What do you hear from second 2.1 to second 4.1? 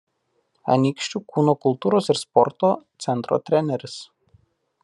ir sporto centro treneris.